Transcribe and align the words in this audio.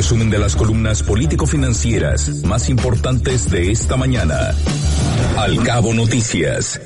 resumen 0.00 0.30
de 0.30 0.38
las 0.38 0.56
columnas 0.56 1.02
político-financieras 1.02 2.42
más 2.46 2.70
importantes 2.70 3.50
de 3.50 3.70
esta 3.70 3.98
mañana. 3.98 4.54
Al 5.36 5.62
cabo 5.62 5.92
noticias. 5.92 6.80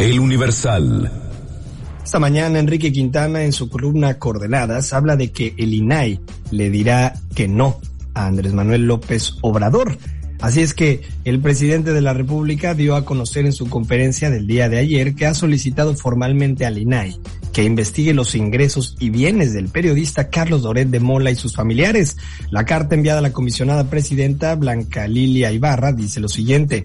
El 0.00 0.18
Universal. 0.18 1.12
Esta 2.02 2.18
mañana 2.18 2.58
Enrique 2.58 2.90
Quintana 2.90 3.44
en 3.44 3.52
su 3.52 3.68
columna 3.68 4.18
Coordenadas 4.18 4.92
habla 4.92 5.14
de 5.14 5.30
que 5.30 5.54
el 5.58 5.74
INAI 5.74 6.18
le 6.50 6.68
dirá 6.68 7.14
que 7.36 7.46
no 7.46 7.80
a 8.14 8.26
Andrés 8.26 8.52
Manuel 8.52 8.88
López 8.88 9.34
Obrador. 9.42 9.96
Así 10.40 10.60
es 10.60 10.74
que 10.74 11.02
el 11.24 11.38
presidente 11.38 11.92
de 11.92 12.00
la 12.00 12.14
República 12.14 12.74
dio 12.74 12.96
a 12.96 13.04
conocer 13.04 13.46
en 13.46 13.52
su 13.52 13.68
conferencia 13.68 14.28
del 14.28 14.48
día 14.48 14.68
de 14.68 14.80
ayer 14.80 15.14
que 15.14 15.26
ha 15.26 15.34
solicitado 15.34 15.94
formalmente 15.94 16.66
al 16.66 16.78
INAI 16.78 17.16
que 17.52 17.64
investigue 17.64 18.14
los 18.14 18.34
ingresos 18.34 18.96
y 18.98 19.10
bienes 19.10 19.52
del 19.52 19.68
periodista 19.68 20.28
Carlos 20.28 20.62
Doret 20.62 20.88
de 20.88 21.00
Mola 21.00 21.30
y 21.30 21.36
sus 21.36 21.54
familiares. 21.54 22.16
La 22.50 22.64
carta 22.64 22.94
enviada 22.94 23.18
a 23.18 23.22
la 23.22 23.32
comisionada 23.32 23.84
presidenta 23.84 24.54
Blanca 24.54 25.06
Lilia 25.06 25.52
Ibarra 25.52 25.92
dice 25.92 26.20
lo 26.20 26.28
siguiente. 26.28 26.84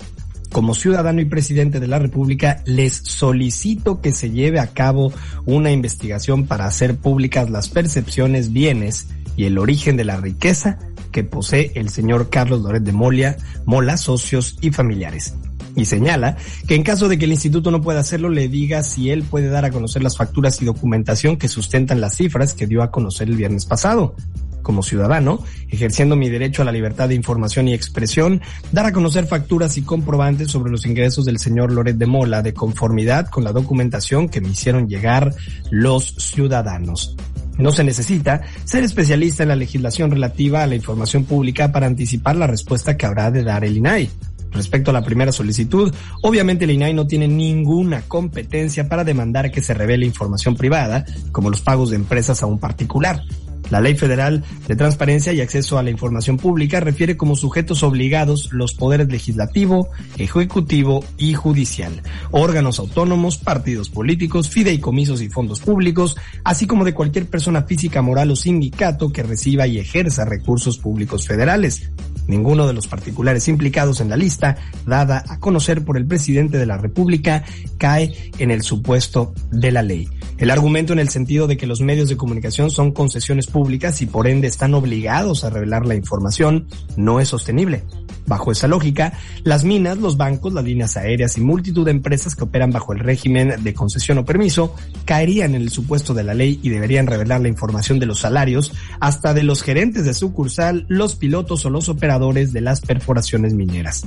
Como 0.52 0.76
ciudadano 0.76 1.22
y 1.22 1.26
presidente 1.26 1.80
de 1.80 1.88
la 1.88 2.00
República, 2.00 2.62
les 2.66 2.94
solicito 2.94 4.02
que 4.02 4.14
se 4.14 4.32
lleve 4.32 4.60
a 4.60 4.68
cabo 4.68 5.12
una 5.46 5.72
investigación 5.72 6.48
para 6.48 6.66
hacer 6.66 6.98
públicas 6.98 7.50
las 7.50 7.70
percepciones, 7.70 8.54
bienes 8.54 9.08
y 9.36 9.46
el 9.46 9.58
origen 9.58 9.98
de 9.98 10.06
la 10.06 10.18
riqueza 10.18 10.80
que 11.12 11.24
posee 11.24 11.72
el 11.76 11.90
señor 11.90 12.30
Carlos 12.30 12.64
Doret 12.64 12.84
de 12.84 12.92
Mola, 12.92 13.38
Mola, 13.66 13.98
socios 13.98 14.58
y 14.62 14.72
familiares 14.72 15.34
y 15.78 15.86
señala 15.86 16.36
que 16.68 16.76
en 16.76 16.84
caso 16.84 17.08
de 17.08 17.18
que 17.18 17.26
el 17.26 17.32
instituto 17.32 17.72
no 17.72 17.82
pueda 17.82 18.00
hacerlo, 18.02 18.30
le 18.30 18.50
diga 18.50 18.84
si 18.84 19.12
él 19.12 19.24
puede 19.24 19.48
dar 19.48 19.64
a 19.64 19.72
conocer 19.72 20.04
las 20.04 20.18
facturas 20.18 20.62
y 20.62 20.66
documentación 20.66 21.38
que 21.38 21.48
sustentan 21.48 22.02
las 22.02 22.18
cifras 22.18 22.54
que 22.54 22.68
dio 22.68 22.82
a 22.82 22.92
conocer 22.92 23.30
el 23.30 23.36
viernes 23.36 23.66
pasado. 23.66 24.16
Como 24.64 24.84
ciudadano, 24.84 25.42
ejerciendo 25.70 26.18
mi 26.18 26.30
derecho 26.30 26.62
a 26.62 26.66
la 26.66 26.74
libertad 26.74 27.08
de 27.08 27.16
información 27.16 27.70
y 27.70 27.74
expresión, 27.74 28.42
dar 28.74 28.88
a 28.88 28.92
conocer 28.92 29.26
facturas 29.28 29.78
y 29.78 29.84
comprobantes 29.84 30.52
sobre 30.52 30.72
los 30.72 30.86
ingresos 30.86 31.24
del 31.24 31.40
señor 31.40 31.72
Loret 31.72 31.96
de 31.96 32.06
Mola 32.06 32.42
de 32.42 32.54
conformidad 32.54 33.30
con 33.30 33.46
la 33.46 33.54
documentación 33.54 34.28
que 34.28 34.42
me 34.42 34.50
hicieron 34.50 34.90
llegar 34.90 35.34
los 35.70 36.16
ciudadanos. 36.18 37.16
No 37.58 37.72
se 37.72 37.84
necesita 37.84 38.42
ser 38.66 38.84
especialista 38.84 39.44
en 39.44 39.50
la 39.50 39.56
legislación 39.56 40.12
relativa 40.12 40.64
a 40.64 40.68
la 40.68 40.76
información 40.76 41.24
pública 41.24 41.72
para 41.72 41.88
anticipar 41.88 42.36
la 42.36 42.48
respuesta 42.48 42.98
que 42.98 43.06
habrá 43.06 43.32
de 43.32 43.44
dar 43.44 43.64
el 43.64 43.78
INAI. 43.78 44.10
Respecto 44.58 44.90
a 44.90 44.94
la 44.94 45.04
primera 45.04 45.32
solicitud, 45.32 45.94
obviamente 46.24 46.66
el 46.66 46.72
INAI 46.72 46.96
no 46.96 47.06
tiene 47.06 47.28
ninguna 47.28 48.02
competencia 48.02 48.90
para 48.90 49.04
demandar 49.04 49.52
que 49.52 49.62
se 49.62 49.76
revele 49.76 50.04
información 50.04 50.56
privada, 50.56 51.06
como 51.32 51.52
los 51.52 51.62
pagos 51.62 51.92
de 51.92 51.98
empresas 51.98 52.42
a 52.42 52.48
un 52.48 52.58
particular. 52.58 53.22
La 53.70 53.82
Ley 53.82 53.94
Federal 53.96 54.44
de 54.68 54.76
Transparencia 54.76 55.32
y 55.32 55.42
Acceso 55.42 55.78
a 55.78 55.84
la 55.84 55.92
Información 55.92 56.38
Pública 56.38 56.80
refiere 56.80 57.18
como 57.18 57.36
sujetos 57.36 57.84
obligados 57.84 58.50
los 58.52 58.74
poderes 58.74 59.10
legislativo, 59.10 59.90
ejecutivo 60.18 61.04
y 61.18 61.36
judicial, 61.36 62.02
órganos 62.32 62.80
autónomos, 62.80 63.38
partidos 63.38 63.90
políticos, 63.90 64.50
fideicomisos 64.50 65.22
y 65.22 65.30
fondos 65.30 65.60
públicos, 65.60 66.18
así 66.44 66.66
como 66.66 66.84
de 66.84 66.96
cualquier 66.96 67.28
persona 67.28 67.62
física, 67.64 68.02
moral 68.02 68.32
o 68.32 68.36
sindicato 68.36 69.12
que 69.12 69.22
reciba 69.22 69.68
y 69.68 69.78
ejerza 69.78 70.26
recursos 70.26 70.80
públicos 70.80 71.28
federales. 71.28 71.92
Ninguno 72.28 72.68
de 72.68 72.74
los 72.74 72.88
particulares 72.88 73.48
implicados 73.48 74.02
en 74.02 74.10
la 74.10 74.18
lista, 74.18 74.58
dada 74.86 75.24
a 75.28 75.40
conocer 75.40 75.84
por 75.84 75.98
el 75.98 76.06
presidente 76.06 76.58
de 76.58 76.66
la 76.66 76.78
República, 76.78 77.44
cae 77.78 78.32
en 78.38 78.52
el 78.52 78.62
supuesto 78.62 79.34
de 79.52 79.72
la 79.72 79.82
ley. 79.82 80.10
El 80.38 80.52
argumento 80.52 80.94
en 80.94 81.00
el 81.00 81.10
sentido 81.10 81.48
de 81.48 81.58
que 81.58 81.66
los 81.66 81.82
medios 81.82 82.10
de 82.10 82.18
comunicación 82.18 82.70
son 82.70 82.92
concesiones 82.92 83.48
públicas 83.48 84.02
y 84.04 84.06
por 84.06 84.28
ende 84.28 84.48
están 84.48 84.76
obligados 84.76 85.44
a 85.44 85.50
revelar 85.50 85.88
la 85.88 85.96
información 85.96 86.68
no 86.96 87.20
es 87.20 87.30
sostenible. 87.30 87.84
Bajo 88.28 88.52
esa 88.52 88.68
lógica, 88.68 89.14
las 89.44 89.64
minas, 89.64 89.98
los 89.98 90.16
bancos, 90.16 90.54
las 90.54 90.64
líneas 90.64 90.96
aéreas 90.96 91.38
y 91.38 91.42
multitud 91.42 91.86
de 91.86 91.92
empresas 91.92 92.36
que 92.36 92.44
operan 92.44 92.72
bajo 92.72 92.94
el 92.94 93.00
régimen 93.00 93.64
de 93.64 93.74
concesión 93.74 94.20
o 94.20 94.26
permiso 94.26 94.76
caerían 95.06 95.56
en 95.56 95.62
el 95.62 95.72
supuesto 95.72 96.14
de 96.14 96.24
la 96.24 96.36
ley 96.36 96.60
y 96.62 96.70
deberían 96.70 97.08
revelar 97.08 97.42
la 97.42 97.48
información 97.48 97.98
de 97.98 98.06
los 98.06 98.20
salarios 98.20 98.74
hasta 99.00 99.34
de 99.34 99.42
los 99.42 99.64
gerentes 99.64 100.06
de 100.06 100.14
sucursal, 100.14 100.86
los 100.88 101.16
pilotos 101.16 101.66
o 101.66 101.72
los 101.72 101.90
operadores 101.90 102.54
de 102.54 102.62
las 102.62 102.82
perforaciones 102.82 103.54
mineras. 103.54 104.06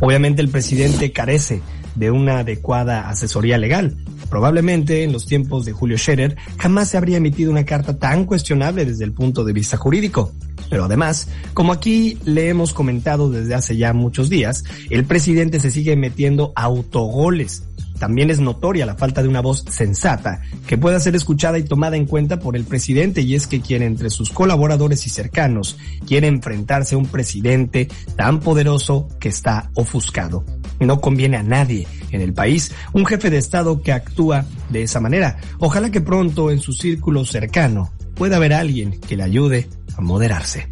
Obviamente 0.00 0.42
el 0.42 0.48
presidente 0.48 1.12
carece 1.12 1.62
de 1.94 2.10
una 2.10 2.40
adecuada 2.40 3.08
asesoría 3.08 3.58
legal. 3.58 3.96
Probablemente 4.30 5.02
en 5.02 5.12
los 5.12 5.26
tiempos 5.26 5.64
de 5.64 5.72
Julio 5.72 5.98
Scherer 5.98 6.36
jamás 6.58 6.90
se 6.90 6.96
habría 6.96 7.18
emitido 7.18 7.50
una 7.50 7.64
carta 7.64 7.98
tan 7.98 8.24
cuestionable 8.24 8.84
desde 8.84 9.04
el 9.04 9.12
punto 9.12 9.44
de 9.44 9.52
vista 9.52 9.76
jurídico. 9.76 10.32
Pero 10.70 10.84
además, 10.84 11.28
como 11.52 11.72
aquí 11.72 12.18
le 12.24 12.48
hemos 12.48 12.72
comentado 12.72 13.30
desde 13.30 13.54
hace 13.54 13.76
ya 13.76 13.92
muchos 13.92 14.30
días, 14.30 14.64
el 14.88 15.04
presidente 15.04 15.60
se 15.60 15.70
sigue 15.70 15.96
metiendo 15.96 16.52
autogoles 16.56 17.62
también 18.02 18.30
es 18.30 18.40
notoria 18.40 18.84
la 18.84 18.96
falta 18.96 19.22
de 19.22 19.28
una 19.28 19.40
voz 19.40 19.64
sensata 19.70 20.42
que 20.66 20.76
pueda 20.76 20.98
ser 20.98 21.14
escuchada 21.14 21.56
y 21.60 21.62
tomada 21.62 21.96
en 21.96 22.06
cuenta 22.06 22.40
por 22.40 22.56
el 22.56 22.64
presidente 22.64 23.20
y 23.20 23.36
es 23.36 23.46
que 23.46 23.60
quien 23.60 23.80
entre 23.80 24.10
sus 24.10 24.30
colaboradores 24.30 25.06
y 25.06 25.08
cercanos 25.08 25.78
quiere 26.04 26.26
enfrentarse 26.26 26.96
a 26.96 26.98
un 26.98 27.06
presidente 27.06 27.86
tan 28.16 28.40
poderoso 28.40 29.06
que 29.20 29.28
está 29.28 29.70
ofuscado. 29.76 30.44
No 30.86 31.00
conviene 31.00 31.36
a 31.36 31.42
nadie 31.42 31.86
en 32.10 32.20
el 32.20 32.32
país 32.32 32.72
un 32.92 33.06
jefe 33.06 33.30
de 33.30 33.38
Estado 33.38 33.82
que 33.82 33.92
actúa 33.92 34.44
de 34.68 34.82
esa 34.82 35.00
manera. 35.00 35.38
Ojalá 35.58 35.90
que 35.90 36.00
pronto 36.00 36.50
en 36.50 36.60
su 36.60 36.72
círculo 36.72 37.24
cercano 37.24 37.92
pueda 38.14 38.36
haber 38.36 38.52
alguien 38.52 39.00
que 39.00 39.16
le 39.16 39.22
ayude 39.22 39.68
a 39.96 40.00
moderarse. 40.00 40.68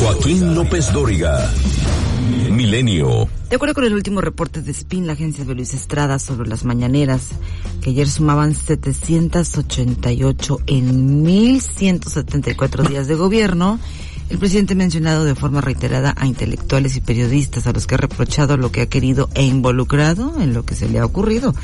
Joaquín 0.00 0.54
López 0.54 0.92
Dóriga. 0.92 1.50
Milenio. 2.50 3.28
De 3.50 3.56
acuerdo 3.56 3.74
con 3.74 3.84
el 3.84 3.94
último 3.94 4.20
reporte 4.20 4.62
de 4.62 4.72
SPIN, 4.72 5.06
la 5.06 5.12
agencia 5.12 5.44
de 5.44 5.54
Luis 5.54 5.74
Estrada 5.74 6.18
sobre 6.18 6.48
las 6.48 6.64
mañaneras, 6.64 7.28
que 7.82 7.90
ayer 7.90 8.08
sumaban 8.08 8.54
788 8.54 10.60
en 10.66 11.22
1174 11.22 12.84
días 12.84 13.08
de 13.08 13.14
gobierno, 13.14 13.78
el 14.28 14.38
presidente 14.38 14.72
ha 14.72 14.76
mencionado 14.76 15.24
de 15.24 15.34
forma 15.34 15.60
reiterada 15.60 16.14
a 16.16 16.26
intelectuales 16.26 16.96
y 16.96 17.00
periodistas 17.00 17.66
a 17.66 17.72
los 17.72 17.86
que 17.86 17.94
ha 17.94 17.98
reprochado 17.98 18.56
lo 18.56 18.72
que 18.72 18.82
ha 18.82 18.88
querido 18.88 19.28
e 19.34 19.44
involucrado 19.44 20.40
en 20.40 20.52
lo 20.52 20.64
que 20.64 20.74
se 20.74 20.88
le 20.88 20.98
ha 20.98 21.04
ocurrido 21.04 21.54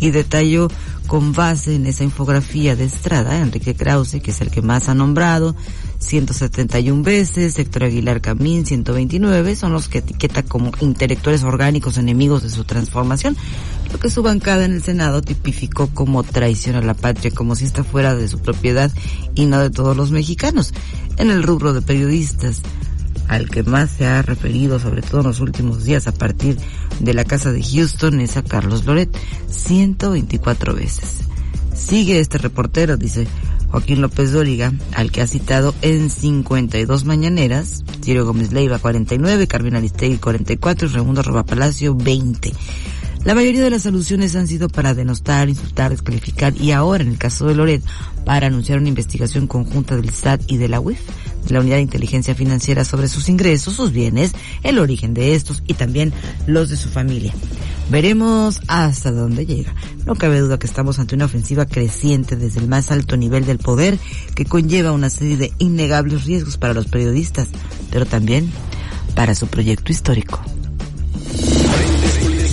y 0.00 0.10
detalló 0.10 0.68
con 1.12 1.34
base 1.34 1.74
en 1.74 1.84
esa 1.84 2.04
infografía 2.04 2.74
de 2.74 2.84
Estrada, 2.84 3.38
Enrique 3.38 3.74
Krause, 3.74 4.22
que 4.22 4.30
es 4.30 4.40
el 4.40 4.50
que 4.50 4.62
más 4.62 4.88
ha 4.88 4.94
nombrado, 4.94 5.54
171 5.98 7.02
veces, 7.02 7.58
Héctor 7.58 7.84
Aguilar 7.84 8.22
Camín 8.22 8.64
129, 8.64 9.54
son 9.54 9.74
los 9.74 9.88
que 9.88 9.98
etiqueta 9.98 10.42
como 10.42 10.72
intelectuales 10.80 11.42
orgánicos 11.42 11.98
enemigos 11.98 12.42
de 12.42 12.48
su 12.48 12.64
transformación, 12.64 13.36
lo 13.92 14.00
que 14.00 14.08
su 14.08 14.22
bancada 14.22 14.64
en 14.64 14.72
el 14.72 14.82
Senado 14.82 15.20
tipificó 15.20 15.88
como 15.88 16.22
traición 16.22 16.76
a 16.76 16.80
la 16.80 16.94
patria, 16.94 17.30
como 17.30 17.56
si 17.56 17.66
esta 17.66 17.84
fuera 17.84 18.14
de 18.14 18.26
su 18.26 18.38
propiedad 18.38 18.90
y 19.34 19.44
no 19.44 19.60
de 19.60 19.68
todos 19.68 19.94
los 19.94 20.12
mexicanos. 20.12 20.72
En 21.18 21.30
el 21.30 21.42
rubro 21.42 21.74
de 21.74 21.82
periodistas, 21.82 22.62
al 23.28 23.48
que 23.48 23.62
más 23.62 23.90
se 23.90 24.06
ha 24.06 24.22
referido, 24.22 24.78
sobre 24.78 25.02
todo 25.02 25.20
en 25.20 25.26
los 25.28 25.40
últimos 25.40 25.84
días, 25.84 26.06
a 26.06 26.12
partir 26.12 26.58
de 27.00 27.14
la 27.14 27.24
casa 27.24 27.52
de 27.52 27.62
Houston, 27.62 28.20
es 28.20 28.36
a 28.36 28.42
Carlos 28.42 28.84
Loret, 28.84 29.10
124 29.48 30.74
veces. 30.74 31.20
Sigue 31.74 32.20
este 32.20 32.38
reportero, 32.38 32.96
dice, 32.96 33.26
Joaquín 33.70 34.02
López 34.02 34.32
Dóriga, 34.32 34.72
al 34.94 35.10
que 35.10 35.22
ha 35.22 35.26
citado 35.26 35.74
en 35.80 36.10
52 36.10 37.04
mañaneras, 37.04 37.82
Ciro 38.02 38.26
Gómez 38.26 38.52
Leiva 38.52 38.78
49, 38.78 39.46
Carmen 39.46 39.76
Aristegui 39.76 40.18
44 40.18 40.88
y 40.88 40.92
Raimundo 40.92 41.22
Roba 41.22 41.44
Palacio 41.44 41.94
20. 41.94 42.52
La 43.24 43.36
mayoría 43.36 43.62
de 43.62 43.70
las 43.70 43.86
alusiones 43.86 44.34
han 44.34 44.48
sido 44.48 44.68
para 44.68 44.94
denostar, 44.94 45.48
insultar, 45.48 45.92
descalificar 45.92 46.56
y 46.60 46.72
ahora 46.72 47.04
en 47.04 47.10
el 47.10 47.18
caso 47.18 47.46
de 47.46 47.54
Loret 47.54 47.82
para 48.24 48.48
anunciar 48.48 48.78
una 48.78 48.88
investigación 48.88 49.46
conjunta 49.46 49.94
del 49.94 50.10
SAT 50.10 50.42
y 50.48 50.56
de 50.56 50.68
la 50.68 50.80
UIF, 50.80 50.98
de 51.46 51.54
la 51.54 51.60
Unidad 51.60 51.76
de 51.76 51.82
Inteligencia 51.82 52.34
Financiera 52.34 52.84
sobre 52.84 53.06
sus 53.06 53.28
ingresos, 53.28 53.74
sus 53.74 53.92
bienes, 53.92 54.32
el 54.64 54.80
origen 54.80 55.14
de 55.14 55.36
estos 55.36 55.62
y 55.68 55.74
también 55.74 56.12
los 56.46 56.68
de 56.68 56.76
su 56.76 56.88
familia. 56.88 57.32
Veremos 57.90 58.60
hasta 58.66 59.12
dónde 59.12 59.46
llega. 59.46 59.72
No 60.04 60.16
cabe 60.16 60.40
duda 60.40 60.58
que 60.58 60.66
estamos 60.66 60.98
ante 60.98 61.14
una 61.14 61.26
ofensiva 61.26 61.64
creciente 61.64 62.34
desde 62.34 62.58
el 62.58 62.66
más 62.66 62.90
alto 62.90 63.16
nivel 63.16 63.44
del 63.44 63.58
poder 63.58 64.00
que 64.34 64.46
conlleva 64.46 64.90
una 64.90 65.10
serie 65.10 65.36
de 65.36 65.52
innegables 65.58 66.24
riesgos 66.24 66.56
para 66.56 66.74
los 66.74 66.88
periodistas, 66.88 67.46
pero 67.88 68.04
también 68.04 68.50
para 69.14 69.36
su 69.36 69.46
proyecto 69.46 69.92
histórico. 69.92 70.40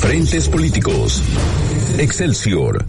Frentes 0.09 0.49
políticos. 0.49 1.21
Excelsior. 1.99 2.83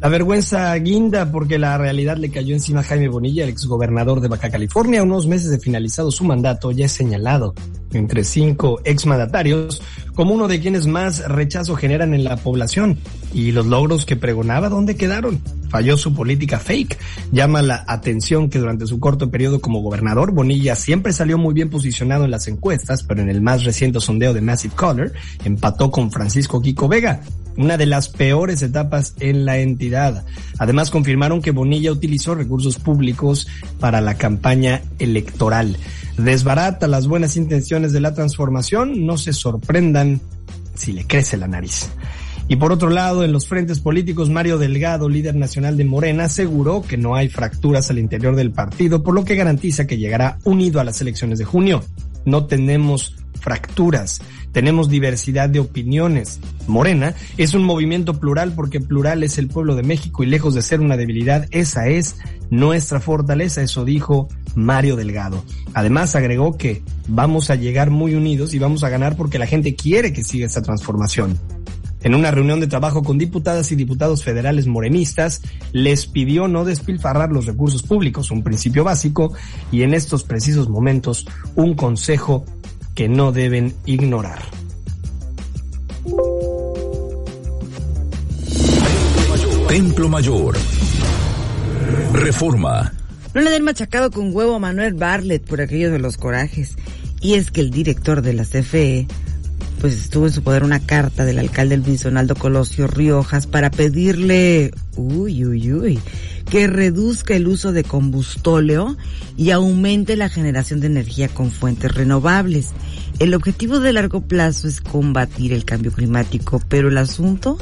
La 0.00 0.08
vergüenza 0.08 0.74
guinda 0.76 1.30
porque 1.30 1.58
la 1.58 1.76
realidad 1.76 2.16
le 2.16 2.30
cayó 2.30 2.54
encima 2.54 2.80
a 2.80 2.84
Jaime 2.84 3.08
Bonilla, 3.08 3.44
el 3.44 3.50
exgobernador 3.50 4.22
de 4.22 4.28
Baja 4.28 4.48
California. 4.48 5.02
unos 5.02 5.26
meses 5.26 5.50
de 5.50 5.58
finalizado 5.58 6.10
su 6.10 6.24
mandato, 6.24 6.70
ya 6.70 6.86
es 6.86 6.92
señalado 6.92 7.52
entre 7.92 8.24
cinco 8.24 8.80
exmandatarios 8.84 9.82
como 10.14 10.34
uno 10.34 10.48
de 10.48 10.60
quienes 10.60 10.86
más 10.86 11.26
rechazo 11.28 11.76
generan 11.76 12.14
en 12.14 12.24
la 12.24 12.36
población. 12.36 12.98
Y 13.32 13.52
los 13.52 13.66
logros 13.66 14.04
que 14.04 14.16
pregonaba, 14.16 14.68
¿dónde 14.68 14.96
quedaron? 14.96 15.40
Falló 15.70 15.96
su 15.96 16.14
política 16.14 16.58
fake. 16.58 16.98
Llama 17.32 17.62
la 17.62 17.84
atención 17.86 18.50
que 18.50 18.58
durante 18.58 18.86
su 18.86 19.00
corto 19.00 19.30
periodo 19.30 19.60
como 19.60 19.80
gobernador, 19.80 20.32
Bonilla 20.32 20.74
siempre 20.74 21.12
salió 21.12 21.38
muy 21.38 21.54
bien 21.54 21.70
posicionado 21.70 22.24
en 22.24 22.30
las 22.30 22.46
encuestas, 22.48 23.02
pero 23.02 23.22
en 23.22 23.30
el 23.30 23.40
más 23.40 23.64
reciente 23.64 24.00
sondeo 24.00 24.34
de 24.34 24.42
Massive 24.42 24.74
Color 24.74 25.12
empató 25.44 25.90
con 25.90 26.10
Francisco 26.10 26.60
Kiko 26.60 26.88
Vega 26.88 27.22
una 27.56 27.76
de 27.76 27.84
las 27.84 28.08
peores 28.08 28.62
etapas 28.62 29.14
en 29.20 29.44
la 29.44 29.58
entidad. 29.58 30.24
Además, 30.58 30.90
confirmaron 30.90 31.42
que 31.42 31.50
Bonilla 31.50 31.92
utilizó 31.92 32.34
recursos 32.34 32.78
públicos 32.78 33.46
para 33.78 34.00
la 34.00 34.14
campaña 34.14 34.82
electoral 34.98 35.76
desbarata 36.16 36.86
las 36.86 37.06
buenas 37.06 37.36
intenciones 37.36 37.92
de 37.92 38.00
la 38.00 38.14
transformación, 38.14 39.06
no 39.06 39.18
se 39.18 39.32
sorprendan 39.32 40.20
si 40.74 40.92
le 40.92 41.06
crece 41.06 41.36
la 41.36 41.48
nariz. 41.48 41.88
Y 42.48 42.56
por 42.56 42.72
otro 42.72 42.90
lado, 42.90 43.24
en 43.24 43.32
los 43.32 43.46
frentes 43.46 43.80
políticos, 43.80 44.28
Mario 44.28 44.58
Delgado, 44.58 45.08
líder 45.08 45.36
nacional 45.36 45.76
de 45.76 45.84
Morena, 45.84 46.24
aseguró 46.24 46.82
que 46.82 46.98
no 46.98 47.14
hay 47.14 47.28
fracturas 47.28 47.90
al 47.90 47.98
interior 47.98 48.36
del 48.36 48.50
partido, 48.50 49.02
por 49.02 49.14
lo 49.14 49.24
que 49.24 49.36
garantiza 49.36 49.86
que 49.86 49.96
llegará 49.96 50.38
unido 50.44 50.80
a 50.80 50.84
las 50.84 51.00
elecciones 51.00 51.38
de 51.38 51.44
junio. 51.44 51.82
No 52.24 52.46
tenemos 52.46 53.16
fracturas, 53.40 54.20
tenemos 54.52 54.88
diversidad 54.88 55.48
de 55.48 55.60
opiniones. 55.60 56.40
Morena 56.66 57.14
es 57.36 57.54
un 57.54 57.64
movimiento 57.64 58.20
plural 58.20 58.52
porque 58.54 58.80
plural 58.80 59.22
es 59.22 59.38
el 59.38 59.48
pueblo 59.48 59.74
de 59.74 59.82
México 59.82 60.22
y 60.22 60.26
lejos 60.26 60.54
de 60.54 60.62
ser 60.62 60.80
una 60.80 60.96
debilidad, 60.96 61.48
esa 61.50 61.88
es 61.88 62.16
nuestra 62.50 63.00
fortaleza, 63.00 63.62
eso 63.62 63.84
dijo 63.84 64.28
Mario 64.54 64.96
Delgado. 64.96 65.42
Además 65.74 66.14
agregó 66.14 66.56
que 66.56 66.82
vamos 67.08 67.50
a 67.50 67.54
llegar 67.54 67.90
muy 67.90 68.14
unidos 68.14 68.52
y 68.54 68.58
vamos 68.58 68.84
a 68.84 68.90
ganar 68.90 69.16
porque 69.16 69.38
la 69.38 69.46
gente 69.46 69.74
quiere 69.74 70.12
que 70.12 70.22
siga 70.22 70.46
esta 70.46 70.62
transformación. 70.62 71.38
En 72.02 72.16
una 72.16 72.32
reunión 72.32 72.58
de 72.58 72.66
trabajo 72.66 73.04
con 73.04 73.16
diputadas 73.16 73.70
y 73.70 73.76
diputados 73.76 74.24
federales 74.24 74.66
morenistas, 74.66 75.40
les 75.72 76.06
pidió 76.06 76.48
no 76.48 76.64
despilfarrar 76.64 77.30
los 77.30 77.46
recursos 77.46 77.84
públicos, 77.84 78.32
un 78.32 78.42
principio 78.42 78.82
básico, 78.82 79.32
y 79.70 79.82
en 79.82 79.94
estos 79.94 80.24
precisos 80.24 80.68
momentos 80.68 81.26
un 81.54 81.74
consejo 81.74 82.44
que 82.94 83.08
no 83.08 83.32
deben 83.32 83.74
ignorar. 83.86 84.42
Templo 89.68 90.08
Mayor. 90.08 90.56
Reforma. 92.12 92.92
No 93.34 93.40
le 93.40 93.50
den 93.50 93.64
machacado 93.64 94.10
con 94.10 94.34
huevo 94.34 94.56
a 94.56 94.58
Manuel 94.58 94.92
Barlet 94.94 95.42
por 95.42 95.62
aquello 95.62 95.90
de 95.90 95.98
los 95.98 96.18
corajes. 96.18 96.74
Y 97.22 97.34
es 97.34 97.50
que 97.50 97.62
el 97.62 97.70
director 97.70 98.20
de 98.20 98.34
la 98.34 98.44
CFE, 98.44 99.06
pues 99.80 99.94
estuvo 99.94 100.26
en 100.26 100.32
su 100.32 100.42
poder 100.42 100.64
una 100.64 100.80
carta 100.80 101.24
del 101.24 101.38
alcalde 101.38 101.78
Luis 101.78 102.02
Donaldo 102.02 102.34
Colosio 102.34 102.86
Riojas 102.86 103.46
para 103.46 103.70
pedirle, 103.70 104.72
uy, 104.96 105.46
uy, 105.46 105.72
uy, 105.72 106.00
que 106.52 106.66
reduzca 106.66 107.34
el 107.34 107.48
uso 107.48 107.72
de 107.72 107.82
combustóleo 107.82 108.98
y 109.38 109.52
aumente 109.52 110.16
la 110.16 110.28
generación 110.28 110.80
de 110.80 110.88
energía 110.88 111.28
con 111.28 111.50
fuentes 111.50 111.94
renovables. 111.94 112.72
El 113.18 113.32
objetivo 113.32 113.80
de 113.80 113.94
largo 113.94 114.20
plazo 114.20 114.68
es 114.68 114.82
combatir 114.82 115.54
el 115.54 115.64
cambio 115.64 115.92
climático, 115.92 116.60
pero 116.68 116.88
el 116.88 116.98
asunto 116.98 117.56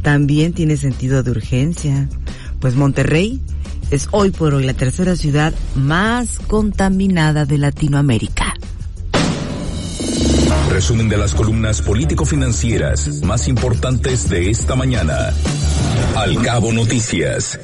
también 0.00 0.52
tiene 0.52 0.76
sentido 0.76 1.24
de 1.24 1.32
urgencia, 1.32 2.08
pues 2.60 2.76
Monterrey 2.76 3.40
es 3.90 4.06
hoy 4.12 4.30
por 4.30 4.54
hoy 4.54 4.62
la 4.62 4.74
tercera 4.74 5.16
ciudad 5.16 5.52
más 5.74 6.38
contaminada 6.38 7.46
de 7.46 7.58
Latinoamérica. 7.58 8.54
Resumen 10.70 11.08
de 11.08 11.16
las 11.16 11.34
columnas 11.34 11.82
político-financieras 11.82 13.24
más 13.24 13.48
importantes 13.48 14.30
de 14.30 14.50
esta 14.50 14.76
mañana. 14.76 15.32
Al 16.14 16.40
cabo 16.44 16.72
noticias. 16.72 17.58